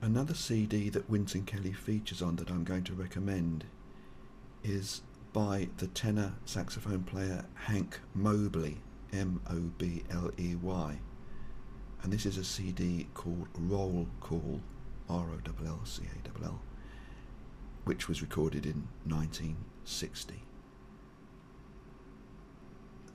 Another 0.00 0.34
CD 0.34 0.88
that 0.88 1.08
Wynton 1.08 1.44
Kelly 1.44 1.72
features 1.72 2.20
on 2.20 2.34
that 2.36 2.50
I'm 2.50 2.64
going 2.64 2.82
to 2.84 2.92
recommend 2.92 3.66
is 4.64 5.02
by 5.32 5.68
the 5.78 5.86
tenor 5.88 6.34
saxophone 6.44 7.02
player 7.02 7.44
Hank 7.54 8.00
Mobley, 8.14 8.78
M 9.12 9.40
O 9.48 9.70
B 9.78 10.04
L 10.10 10.30
E 10.38 10.54
Y. 10.54 10.98
And 12.02 12.12
this 12.12 12.26
is 12.26 12.36
a 12.36 12.44
CD 12.44 13.08
called 13.14 13.48
Roll 13.56 14.06
Call, 14.20 14.60
R 15.08 15.26
O 15.30 15.38
L 15.46 15.66
L 15.66 15.80
C 15.84 16.02
A 16.04 16.44
L 16.44 16.60
which 17.84 18.08
was 18.08 18.22
recorded 18.22 18.64
in 18.64 18.88
1960. 19.04 20.42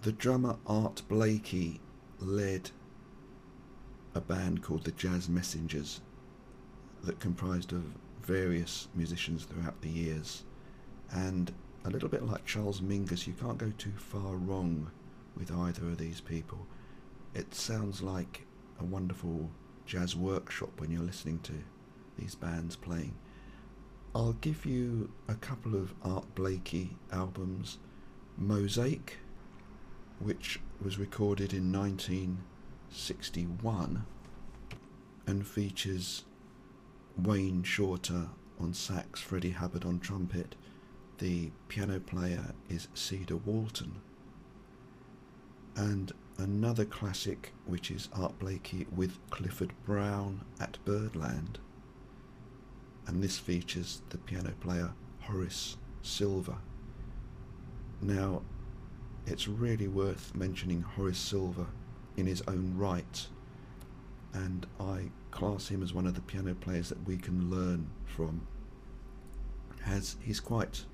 The 0.01 0.11
drummer 0.11 0.57
Art 0.65 1.03
Blakey 1.07 1.79
led 2.19 2.71
a 4.13 4.21
band 4.21 4.61
called 4.61 4.83
the 4.83 4.91
Jazz 4.91 5.29
Messengers 5.29 6.01
that 7.03 7.19
comprised 7.19 7.71
of 7.71 7.83
various 8.21 8.87
musicians 8.93 9.45
throughout 9.45 9.81
the 9.81 9.89
years. 9.89 10.43
And 11.11 11.53
a 11.87 11.89
little 11.89 12.09
bit 12.09 12.25
like 12.25 12.45
Charles 12.45 12.81
Mingus, 12.81 13.25
you 13.25 13.33
can't 13.33 13.57
go 13.57 13.71
too 13.77 13.93
far 13.95 14.35
wrong 14.35 14.91
with 15.37 15.49
either 15.51 15.83
of 15.83 15.97
these 15.97 16.19
people. 16.19 16.67
It 17.33 17.55
sounds 17.55 18.01
like 18.01 18.45
a 18.77 18.83
wonderful 18.83 19.49
jazz 19.85 20.13
workshop 20.13 20.71
when 20.77 20.91
you're 20.91 21.01
listening 21.01 21.39
to 21.43 21.53
these 22.19 22.35
bands 22.35 22.75
playing. 22.75 23.15
I'll 24.13 24.33
give 24.33 24.65
you 24.65 25.11
a 25.29 25.35
couple 25.35 25.75
of 25.75 25.93
Art 26.03 26.35
Blakey 26.35 26.97
albums 27.09 27.77
Mosaic, 28.37 29.19
which 30.19 30.59
was 30.83 30.99
recorded 30.99 31.53
in 31.53 31.71
1961 31.71 34.05
and 35.25 35.47
features 35.47 36.25
Wayne 37.17 37.63
Shorter 37.63 38.27
on 38.59 38.73
sax, 38.73 39.21
Freddie 39.21 39.51
Hubbard 39.51 39.85
on 39.85 39.99
trumpet. 39.99 40.55
The 41.19 41.51
piano 41.67 41.99
player 41.99 42.53
is 42.69 42.87
Cedar 42.93 43.37
Walton. 43.37 44.01
And 45.75 46.11
another 46.37 46.85
classic, 46.85 47.53
which 47.65 47.89
is 47.89 48.09
Art 48.13 48.37
Blakey 48.37 48.85
with 48.95 49.17
Clifford 49.31 49.73
Brown 49.83 50.41
at 50.59 50.77
Birdland. 50.85 51.57
And 53.07 53.23
this 53.23 53.39
features 53.39 54.01
the 54.09 54.19
piano 54.19 54.53
player 54.59 54.93
Horace 55.21 55.77
Silver. 56.03 56.57
Now, 58.01 58.43
it's 59.25 59.47
really 59.47 59.87
worth 59.87 60.35
mentioning 60.35 60.81
Horace 60.81 61.17
Silver 61.17 61.65
in 62.15 62.27
his 62.27 62.43
own 62.47 62.73
right, 62.77 63.27
and 64.33 64.67
I 64.79 65.09
class 65.31 65.67
him 65.67 65.81
as 65.81 65.93
one 65.93 66.05
of 66.05 66.13
the 66.13 66.21
piano 66.21 66.53
players 66.55 66.89
that 66.89 67.07
we 67.07 67.17
can 67.17 67.49
learn 67.49 67.89
from. 68.05 68.45
Has 69.81 70.17
he's 70.21 70.39
quite 70.39 70.85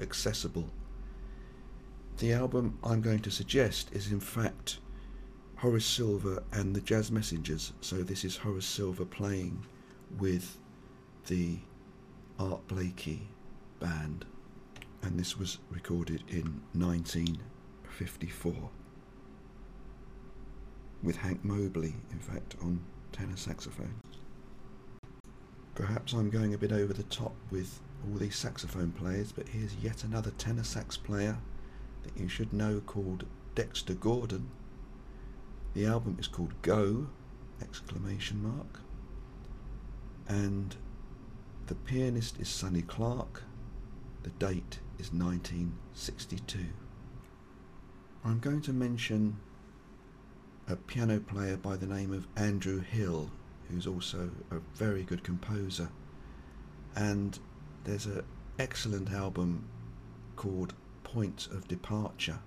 accessible. 0.00 0.70
The 2.18 2.32
album 2.32 2.78
I'm 2.82 3.00
going 3.00 3.20
to 3.20 3.30
suggest 3.30 3.90
is 3.92 4.10
in 4.10 4.20
fact 4.20 4.78
Horace 5.56 5.86
Silver 5.86 6.42
and 6.52 6.74
the 6.74 6.80
Jazz 6.80 7.10
Messengers. 7.10 7.72
So 7.80 8.02
this 8.02 8.24
is 8.24 8.36
Horace 8.36 8.66
Silver 8.66 9.04
playing 9.04 9.66
with 10.18 10.58
the 11.26 11.58
Art 12.38 12.66
Blakey 12.68 13.28
band, 13.80 14.24
and 15.02 15.18
this 15.18 15.36
was 15.36 15.58
recorded 15.70 16.22
in 16.28 16.62
1954 16.74 18.70
with 21.02 21.16
Hank 21.16 21.44
Mobley, 21.44 21.94
in 22.10 22.18
fact, 22.18 22.56
on 22.62 22.80
tenor 23.12 23.36
saxophone. 23.36 23.94
Perhaps 25.78 26.12
I'm 26.12 26.28
going 26.28 26.54
a 26.54 26.58
bit 26.58 26.72
over 26.72 26.92
the 26.92 27.04
top 27.04 27.36
with 27.52 27.78
all 28.04 28.18
these 28.18 28.34
saxophone 28.34 28.90
players, 28.90 29.30
but 29.30 29.46
here's 29.46 29.76
yet 29.76 30.02
another 30.02 30.32
tenor 30.32 30.64
sax 30.64 30.96
player 30.96 31.38
that 32.02 32.20
you 32.20 32.26
should 32.26 32.52
know 32.52 32.82
called 32.84 33.24
Dexter 33.54 33.94
Gordon. 33.94 34.50
The 35.74 35.86
album 35.86 36.16
is 36.18 36.26
called 36.26 36.60
Go! 36.62 37.06
exclamation 37.62 38.42
mark. 38.42 38.80
And 40.26 40.74
the 41.68 41.76
pianist 41.76 42.40
is 42.40 42.48
Sonny 42.48 42.82
Clark. 42.82 43.44
The 44.24 44.30
date 44.30 44.80
is 44.98 45.12
1962. 45.12 46.58
I'm 48.24 48.40
going 48.40 48.62
to 48.62 48.72
mention 48.72 49.36
a 50.66 50.74
piano 50.74 51.20
player 51.20 51.56
by 51.56 51.76
the 51.76 51.86
name 51.86 52.12
of 52.12 52.26
Andrew 52.36 52.80
Hill, 52.80 53.30
who's 53.70 53.86
also 53.86 54.30
a 54.50 54.58
very 54.74 55.02
good 55.02 55.22
composer. 55.22 55.88
And 56.96 57.38
there's 57.84 58.06
an 58.06 58.22
excellent 58.58 59.12
album 59.12 59.68
called 60.36 60.74
Point 61.04 61.48
of 61.52 61.68
Departure. 61.68 62.38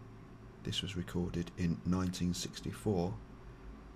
This 0.64 0.82
was 0.82 0.96
recorded 0.96 1.52
in 1.58 1.78
1964. 1.86 3.14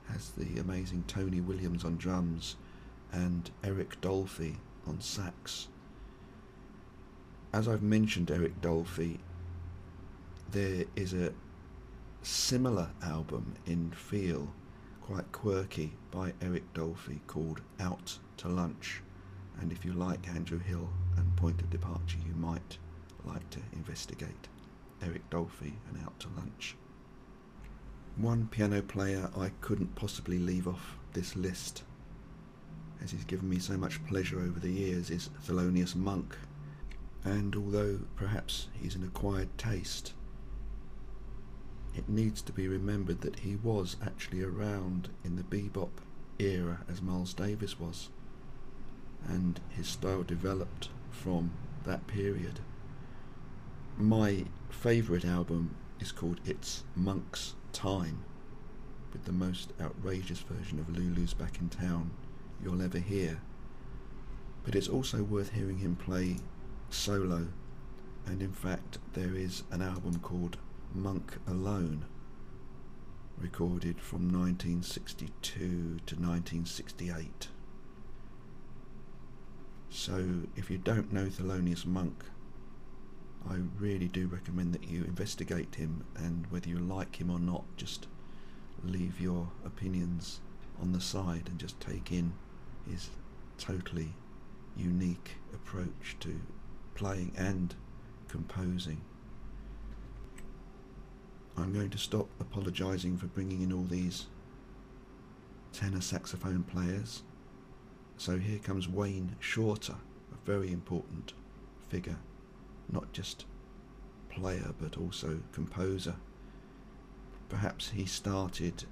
Has 0.09 0.29
the 0.31 0.59
amazing 0.59 1.03
Tony 1.07 1.41
Williams 1.41 1.83
on 1.83 1.97
drums 1.97 2.55
and 3.11 3.49
Eric 3.63 3.99
Dolphy 4.01 4.57
on 4.87 5.01
sax. 5.01 5.67
As 7.53 7.67
I've 7.67 7.81
mentioned 7.81 8.29
Eric 8.29 8.61
Dolphy, 8.61 9.19
there 10.51 10.85
is 10.95 11.13
a 11.13 11.31
similar 12.21 12.89
album 13.03 13.55
in 13.65 13.91
feel, 13.91 14.53
quite 15.05 15.31
quirky, 15.31 15.93
by 16.09 16.33
Eric 16.41 16.73
Dolphy 16.73 17.19
called 17.27 17.61
Out 17.79 18.17
to 18.37 18.47
Lunch. 18.47 19.03
And 19.61 19.71
if 19.71 19.85
you 19.85 19.93
like 19.93 20.27
Andrew 20.27 20.57
Hill 20.57 20.89
and 21.15 21.35
Point 21.35 21.61
of 21.61 21.69
Departure, 21.69 22.17
you 22.27 22.33
might 22.33 22.79
like 23.23 23.47
to 23.51 23.59
investigate 23.73 24.47
Eric 25.03 25.29
Dolphy 25.29 25.73
and 25.87 26.03
Out 26.03 26.19
to 26.21 26.27
Lunch. 26.35 26.75
One 28.15 28.47
piano 28.47 28.81
player 28.81 29.29
I 29.37 29.51
couldn't 29.61 29.93
possibly 29.93 30.39
leave 30.39 30.67
off 30.67 30.97
this 31.13 31.35
list, 31.35 31.83
as 33.03 33.11
he's 33.11 33.25
given 33.25 33.47
me 33.47 33.59
so 33.59 33.77
much 33.77 34.03
pleasure 34.07 34.39
over 34.39 34.59
the 34.59 34.71
years, 34.71 35.11
is 35.11 35.29
Thelonious 35.45 35.95
Monk. 35.95 36.35
And 37.23 37.55
although 37.55 37.99
perhaps 38.15 38.69
he's 38.81 38.95
an 38.95 39.03
acquired 39.03 39.55
taste, 39.55 40.13
it 41.95 42.09
needs 42.09 42.41
to 42.41 42.51
be 42.51 42.67
remembered 42.67 43.21
that 43.21 43.39
he 43.39 43.55
was 43.55 43.95
actually 44.05 44.43
around 44.43 45.09
in 45.23 45.35
the 45.35 45.43
bebop 45.43 45.89
era 46.39 46.81
as 46.89 47.01
Miles 47.01 47.33
Davis 47.33 47.79
was, 47.79 48.09
and 49.27 49.59
his 49.69 49.87
style 49.87 50.23
developed 50.23 50.89
from 51.09 51.51
that 51.85 52.05
period. 52.07 52.59
My 53.97 54.45
favourite 54.69 55.23
album 55.23 55.75
is 55.99 56.11
called 56.11 56.41
It's 56.45 56.83
Monk's 56.95 57.55
Time, 57.71 58.25
with 59.13 59.23
the 59.23 59.31
most 59.31 59.71
outrageous 59.79 60.39
version 60.39 60.79
of 60.79 60.89
Lulu's 60.89 61.33
Back 61.33 61.59
in 61.59 61.69
Town 61.69 62.11
you'll 62.61 62.81
ever 62.81 62.99
hear. 62.99 63.39
But 64.65 64.75
it's 64.75 64.89
also 64.89 65.23
worth 65.23 65.53
hearing 65.53 65.77
him 65.77 65.95
play 65.95 66.37
solo, 66.89 67.47
and 68.25 68.41
in 68.41 68.51
fact, 68.51 68.97
there 69.13 69.35
is 69.35 69.63
an 69.71 69.81
album 69.81 70.19
called 70.19 70.57
Monk 70.95 71.37
Alone, 71.45 72.05
recorded 73.37 73.99
from 73.99 74.31
1962 74.31 75.59
to 75.59 76.15
1968. 76.15 77.49
So, 79.89 80.43
if 80.55 80.69
you 80.69 80.77
don't 80.77 81.11
know 81.11 81.25
Thelonious 81.25 81.85
Monk, 81.85 82.23
I 83.49 83.57
really 83.77 84.07
do 84.07 84.27
recommend 84.27 84.73
that 84.73 84.89
you 84.89 85.03
investigate 85.03 85.75
him 85.75 86.05
and 86.15 86.47
whether 86.49 86.69
you 86.69 86.79
like 86.79 87.17
him 87.17 87.29
or 87.29 87.39
not, 87.39 87.65
just 87.75 88.07
leave 88.81 89.19
your 89.19 89.49
opinions 89.65 90.39
on 90.81 90.93
the 90.93 91.01
side 91.01 91.49
and 91.49 91.59
just 91.59 91.79
take 91.81 92.11
in 92.11 92.33
his 92.89 93.09
totally 93.57 94.13
unique 94.77 95.31
approach 95.53 96.15
to 96.21 96.39
playing 96.95 97.33
and 97.37 97.75
composing. 98.29 99.01
I'm 101.57 101.73
going 101.73 101.89
to 101.91 101.97
stop 101.97 102.27
apologising 102.39 103.17
for 103.17 103.27
bringing 103.27 103.61
in 103.61 103.71
all 103.71 103.83
these 103.83 104.27
tenor 105.71 106.01
saxophone 106.01 106.63
players. 106.63 107.23
So 108.17 108.37
here 108.37 108.59
comes 108.59 108.89
Wayne 108.89 109.35
Shorter, 109.39 109.95
a 110.33 110.45
very 110.45 110.71
important 110.71 111.33
figure, 111.89 112.17
not 112.91 113.11
just 113.13 113.45
player 114.29 114.73
but 114.79 114.97
also 114.97 115.39
composer. 115.53 116.15
Perhaps 117.47 117.89
he 117.89 118.05
started 118.05 118.83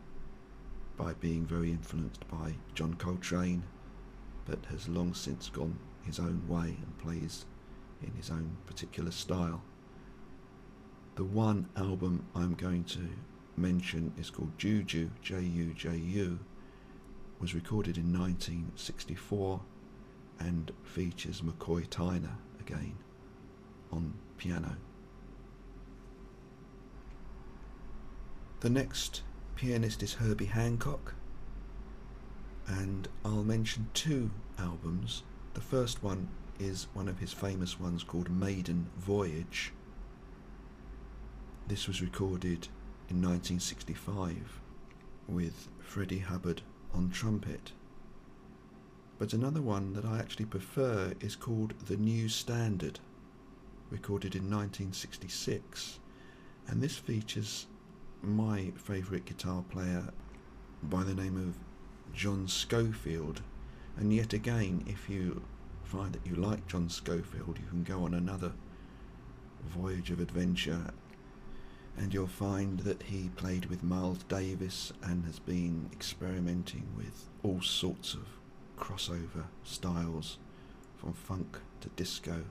by 0.95 1.13
being 1.13 1.45
very 1.45 1.69
influenced 1.69 2.25
by 2.29 2.53
John 2.75 2.93
Coltrane, 2.93 3.63
but 4.45 4.65
has 4.69 4.87
long 4.87 5.13
since 5.13 5.49
gone 5.49 5.77
his 6.05 6.19
own 6.19 6.43
way 6.47 6.77
and 6.81 6.97
plays 6.97 7.45
in 8.01 8.11
his 8.13 8.29
own 8.29 8.55
particular 8.65 9.11
style 9.11 9.63
the 11.15 11.23
one 11.23 11.67
album 11.75 12.25
I'm 12.35 12.55
going 12.55 12.83
to 12.85 13.07
mention 13.55 14.13
is 14.17 14.29
called 14.29 14.57
Juju, 14.57 15.09
J 15.21 15.41
U 15.41 15.73
J 15.73 15.95
U, 15.95 16.39
was 17.39 17.53
recorded 17.53 17.97
in 17.97 18.11
1964 18.11 19.61
and 20.39 20.71
features 20.83 21.41
McCoy 21.41 21.87
Tyner 21.87 22.37
again 22.59 22.95
on 23.91 24.13
piano. 24.37 24.75
The 28.61 28.69
next 28.69 29.21
pianist 29.55 30.01
is 30.01 30.15
Herbie 30.15 30.45
Hancock, 30.45 31.13
and 32.65 33.07
I'll 33.23 33.43
mention 33.43 33.89
two 33.93 34.31
albums. 34.57 35.23
The 35.53 35.61
first 35.61 36.01
one 36.01 36.29
is 36.59 36.87
one 36.93 37.07
of 37.07 37.19
his 37.19 37.33
famous 37.33 37.79
ones 37.79 38.03
called 38.03 38.31
Maiden 38.31 38.87
Voyage. 38.97 39.73
This 41.65 41.87
was 41.87 42.01
recorded 42.01 42.67
in 43.09 43.21
1965 43.21 44.59
with 45.29 45.69
Freddie 45.79 46.19
Hubbard 46.19 46.61
on 46.93 47.09
trumpet. 47.09 47.71
But 49.17 49.31
another 49.31 49.61
one 49.61 49.93
that 49.93 50.03
I 50.03 50.19
actually 50.19 50.45
prefer 50.45 51.13
is 51.21 51.37
called 51.37 51.73
The 51.87 51.95
New 51.95 52.27
Standard, 52.27 52.99
recorded 53.89 54.35
in 54.35 54.51
1966, 54.51 55.99
and 56.67 56.81
this 56.81 56.97
features 56.97 57.67
my 58.21 58.73
favourite 58.75 59.23
guitar 59.23 59.63
player 59.69 60.09
by 60.83 61.03
the 61.03 61.15
name 61.15 61.37
of 61.37 61.55
John 62.13 62.45
Scofield. 62.49 63.41
And 63.95 64.13
yet 64.13 64.33
again, 64.33 64.83
if 64.85 65.09
you 65.09 65.41
find 65.85 66.11
that 66.11 66.27
you 66.27 66.35
like 66.35 66.67
John 66.67 66.89
Scofield, 66.89 67.57
you 67.57 67.69
can 67.69 67.83
go 67.83 68.03
on 68.03 68.13
another 68.13 68.51
voyage 69.65 70.11
of 70.11 70.19
adventure 70.19 70.91
and 71.97 72.13
you'll 72.13 72.27
find 72.27 72.79
that 72.79 73.03
he 73.03 73.29
played 73.35 73.65
with 73.67 73.83
Miles 73.83 74.23
Davis 74.23 74.91
and 75.03 75.25
has 75.25 75.39
been 75.39 75.89
experimenting 75.93 76.87
with 76.97 77.29
all 77.43 77.61
sorts 77.61 78.13
of 78.13 78.27
crossover 78.77 79.45
styles 79.63 80.37
from 80.97 81.13
funk 81.13 81.59
to 81.81 81.89
disco. 81.89 82.43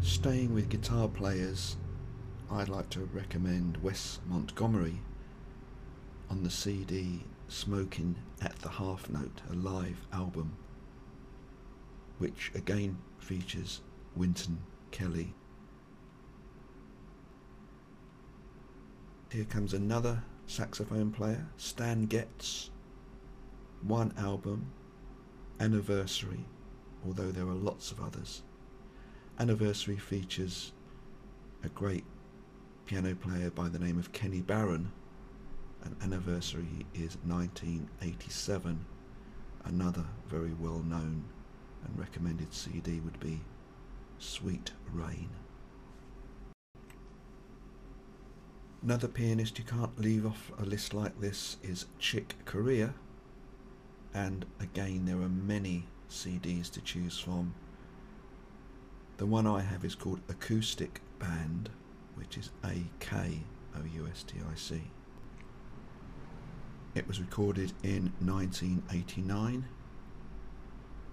Staying 0.00 0.54
with 0.54 0.68
guitar 0.68 1.08
players, 1.08 1.76
I'd 2.50 2.68
like 2.68 2.90
to 2.90 3.08
recommend 3.12 3.82
Wes 3.82 4.20
Montgomery 4.28 5.00
on 6.30 6.42
the 6.42 6.50
CD 6.50 7.24
Smoking 7.48 8.16
at 8.40 8.56
the 8.56 8.68
Half 8.68 9.08
Note, 9.10 9.40
a 9.50 9.54
live 9.54 10.06
album, 10.12 10.56
which 12.18 12.50
again 12.54 12.98
features 13.18 13.80
Wynton 14.16 14.58
Kelly 14.90 15.34
Here 19.34 19.44
comes 19.44 19.74
another 19.74 20.22
saxophone 20.46 21.10
player, 21.10 21.44
Stan 21.56 22.06
Getz. 22.06 22.70
One 23.82 24.14
album, 24.16 24.70
Anniversary, 25.58 26.44
although 27.04 27.32
there 27.32 27.48
are 27.48 27.54
lots 27.54 27.90
of 27.90 28.00
others. 28.00 28.44
Anniversary 29.40 29.96
features 29.96 30.70
a 31.64 31.68
great 31.68 32.04
piano 32.86 33.16
player 33.16 33.50
by 33.50 33.68
the 33.68 33.80
name 33.80 33.98
of 33.98 34.12
Kenny 34.12 34.40
Barron, 34.40 34.92
and 35.82 35.96
Anniversary 36.00 36.86
is 36.94 37.18
1987. 37.26 38.86
Another 39.64 40.04
very 40.28 40.54
well 40.60 40.78
known 40.78 41.24
and 41.84 41.98
recommended 41.98 42.54
CD 42.54 43.00
would 43.00 43.18
be 43.18 43.40
Sweet 44.16 44.70
Rain. 44.92 45.30
Another 48.84 49.08
pianist 49.08 49.58
you 49.58 49.64
can't 49.64 49.98
leave 49.98 50.26
off 50.26 50.52
a 50.58 50.62
list 50.62 50.92
like 50.92 51.18
this 51.18 51.56
is 51.62 51.86
Chick 51.98 52.34
Corea, 52.44 52.92
and 54.12 54.44
again 54.60 55.06
there 55.06 55.16
are 55.22 55.28
many 55.30 55.86
CDs 56.10 56.70
to 56.72 56.82
choose 56.82 57.18
from. 57.18 57.54
The 59.16 59.24
one 59.24 59.46
I 59.46 59.62
have 59.62 59.86
is 59.86 59.94
called 59.94 60.20
Akoustic 60.28 61.00
Band, 61.18 61.70
which 62.14 62.36
is 62.36 62.50
A 62.62 62.84
K 63.00 63.40
O 63.74 63.80
U 63.90 64.06
S 64.06 64.22
T 64.22 64.36
I 64.38 64.54
C. 64.54 64.82
It 66.94 67.08
was 67.08 67.20
recorded 67.20 67.72
in 67.82 68.12
1989, 68.20 69.64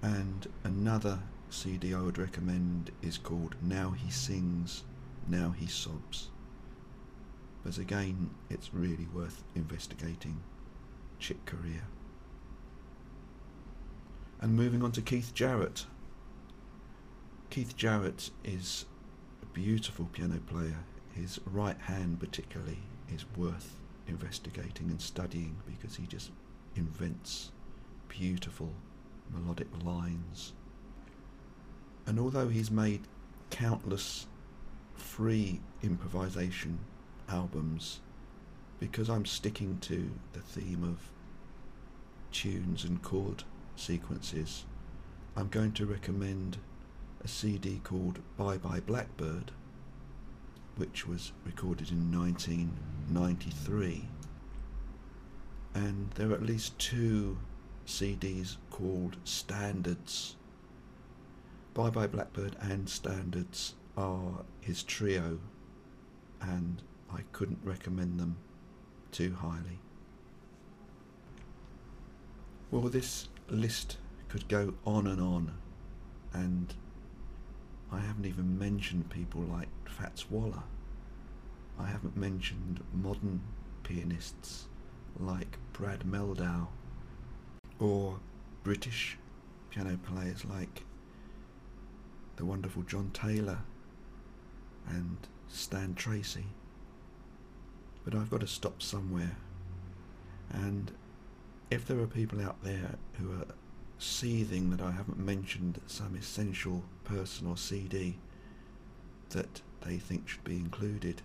and 0.02 0.48
another 0.66 1.20
CD 1.50 1.94
I 1.94 2.02
would 2.02 2.18
recommend 2.18 2.92
is 3.02 3.18
called 3.18 3.56
Now 3.62 3.92
He 3.92 4.12
Sings, 4.12 4.84
Now 5.26 5.52
He 5.52 5.68
Sobs. 5.68 6.31
But 7.64 7.78
again, 7.78 8.32
it's 8.50 8.74
really 8.74 9.08
worth 9.14 9.44
investigating 9.56 10.42
Chick 11.20 11.46
Corea. 11.46 11.84
And 14.40 14.56
moving 14.56 14.84
on 14.84 14.92
to 14.94 15.02
Keith 15.02 15.34
Jarrett. 15.36 15.86
Keith 17.52 17.78
Jarrett 17.78 18.32
is 18.44 18.86
a 19.44 19.46
beautiful 19.48 20.06
piano 20.12 20.40
player. 20.48 20.78
His 21.14 21.40
right 21.46 21.78
hand, 21.78 22.20
particularly, 22.20 22.80
is 23.14 23.26
worth 23.38 23.76
investigating 24.08 24.90
and 24.90 25.02
studying 25.02 25.56
because 25.68 25.96
he 25.96 26.08
just 26.08 26.32
invents 26.76 27.52
beautiful 28.08 28.72
melodic 29.32 29.68
lines. 29.84 30.54
And 32.08 32.20
although 32.20 32.48
he's 32.48 32.72
made 32.72 33.02
countless 33.52 34.26
free 34.96 35.60
improvisation 35.84 36.80
albums 37.32 38.00
because 38.80 39.10
I'm 39.10 39.26
sticking 39.26 39.78
to 39.82 40.12
the 40.34 40.40
theme 40.40 40.84
of 40.84 40.98
tunes 42.32 42.84
and 42.84 43.02
chord 43.02 43.44
sequences, 43.76 44.66
I'm 45.36 45.48
going 45.48 45.72
to 45.74 45.86
recommend 45.86 46.58
a 47.24 47.28
CD 47.28 47.80
called 47.84 48.20
Bye 48.38 48.58
Bye 48.58 48.80
Blackbird, 48.80 49.52
which 50.78 51.08
was 51.08 51.32
recorded 51.46 51.92
in 51.92 52.12
1993. 52.12 54.08
And 55.74 56.10
there 56.16 56.32
are 56.32 56.34
at 56.34 56.44
least 56.44 56.78
two 56.80 57.38
CDs 57.86 58.58
called 58.72 59.18
Standards. 59.24 60.36
Bye 61.74 61.92
Bye 61.92 62.08
Blackbird 62.08 62.56
and 62.60 62.90
Standards 62.90 63.76
are 63.96 64.44
his 64.60 64.84
trio, 64.84 65.40
and 66.42 66.82
I 67.14 67.22
couldn't 67.32 67.60
recommend 67.64 68.20
them 68.20 68.38
too 69.12 69.36
highly. 69.36 69.80
Well, 72.70 72.84
this 72.84 73.28
list 73.50 73.98
could 74.30 74.48
go 74.48 74.74
on 74.86 75.08
and 75.08 75.22
on, 75.22 75.52
and 76.34 76.74
I 77.92 78.00
haven't 78.00 78.26
even 78.26 78.58
mentioned 78.58 79.10
people 79.10 79.42
like 79.42 79.68
Fats 79.86 80.30
Waller. 80.30 80.64
I 81.78 81.88
haven't 81.88 82.16
mentioned 82.16 82.82
modern 82.94 83.42
pianists 83.84 84.68
like 85.20 85.58
Brad 85.74 86.02
Mehldau 86.02 86.68
or 87.80 88.20
British 88.64 89.18
piano 89.70 89.98
players 89.98 90.46
like 90.46 90.84
the 92.38 92.46
wonderful 92.46 92.84
John 92.84 93.10
Taylor 93.14 93.60
and 94.88 95.18
Stan 95.50 95.94
Tracey 95.96 96.46
but 98.04 98.16
I've 98.16 98.30
got 98.30 98.42
to 98.42 98.48
stop 98.48 98.82
somewhere. 98.82 99.38
And 100.50 100.92
if 101.70 101.88
there 101.88 102.00
are 102.00 102.08
people 102.08 102.42
out 102.42 102.64
there 102.64 102.96
who 103.20 103.32
are 103.32 103.46
seething 104.00 104.72
that 104.72 104.82
I 104.82 104.92
haven't 104.92 105.20
mentioned 105.20 105.80
some 105.88 106.16
essential 106.16 106.84
person 107.04 107.48
or 107.48 107.56
CD 107.56 108.18
that 109.30 109.62
they 109.82 109.98
think 109.98 110.28
should 110.28 110.44
be 110.44 110.56
included, 110.56 111.22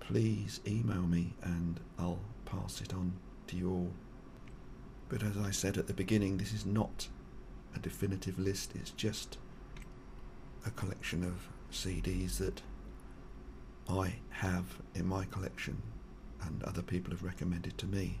please 0.00 0.60
email 0.66 1.02
me 1.02 1.34
and 1.42 1.80
I'll 1.98 2.20
pass 2.44 2.80
it 2.80 2.94
on 2.94 3.12
to 3.48 3.56
you 3.56 3.70
all. 3.70 3.90
But 5.08 5.22
as 5.22 5.36
I 5.36 5.50
said 5.50 5.76
at 5.76 5.86
the 5.86 5.94
beginning, 5.94 6.36
this 6.36 6.52
is 6.52 6.64
not 6.64 7.08
a 7.74 7.78
definitive 7.78 8.38
list, 8.38 8.72
it's 8.74 8.90
just 8.90 9.38
a 10.64 10.70
collection 10.70 11.22
of 11.22 11.48
CDs 11.72 12.38
that 12.38 12.62
I 13.88 14.14
have 14.30 14.64
in 14.94 15.06
my 15.06 15.24
collection 15.26 15.80
and 16.42 16.62
other 16.64 16.82
people 16.82 17.12
have 17.12 17.22
recommended 17.22 17.78
to 17.78 17.86
me. 17.86 18.18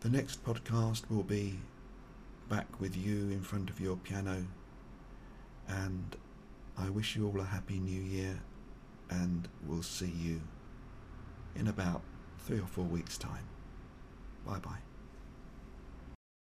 The 0.00 0.08
next 0.08 0.44
podcast 0.44 1.10
will 1.10 1.22
be 1.22 1.58
back 2.48 2.80
with 2.80 2.96
you 2.96 3.30
in 3.30 3.42
front 3.42 3.68
of 3.68 3.80
your 3.80 3.96
piano, 3.96 4.46
and 5.66 6.16
I 6.76 6.88
wish 6.88 7.16
you 7.16 7.26
all 7.26 7.40
a 7.40 7.44
happy 7.44 7.78
new 7.78 8.00
year, 8.00 8.40
and 9.10 9.48
we'll 9.66 9.82
see 9.82 10.12
you 10.16 10.40
in 11.56 11.66
about 11.66 12.02
three 12.38 12.58
or 12.58 12.66
four 12.66 12.84
weeks' 12.84 13.18
time. 13.18 13.48
Bye 14.46 14.60
bye. 14.60 14.87